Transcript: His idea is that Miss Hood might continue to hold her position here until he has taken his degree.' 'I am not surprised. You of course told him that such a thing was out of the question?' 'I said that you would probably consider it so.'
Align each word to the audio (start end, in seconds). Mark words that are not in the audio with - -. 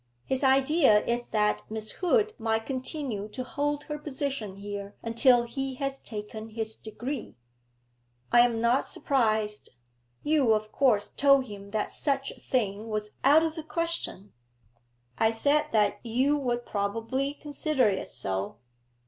His 0.25 0.43
idea 0.43 1.05
is 1.05 1.29
that 1.29 1.61
Miss 1.69 1.91
Hood 1.91 2.33
might 2.39 2.65
continue 2.65 3.27
to 3.29 3.43
hold 3.43 3.83
her 3.83 3.99
position 3.99 4.55
here 4.55 4.95
until 5.03 5.43
he 5.43 5.75
has 5.75 5.99
taken 5.99 6.49
his 6.49 6.75
degree.' 6.75 7.37
'I 8.31 8.39
am 8.39 8.59
not 8.61 8.87
surprised. 8.87 9.69
You 10.23 10.53
of 10.53 10.71
course 10.71 11.09
told 11.09 11.45
him 11.45 11.69
that 11.69 11.91
such 11.91 12.31
a 12.31 12.39
thing 12.39 12.87
was 12.89 13.11
out 13.23 13.43
of 13.43 13.53
the 13.53 13.61
question?' 13.61 14.33
'I 15.19 15.29
said 15.29 15.65
that 15.71 15.99
you 16.03 16.35
would 16.35 16.65
probably 16.65 17.35
consider 17.35 17.87
it 17.87 18.09
so.' 18.09 18.57